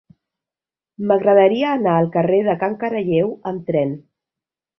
[1.11, 3.95] M'agradaria anar al carrer de Can Caralleu amb tren.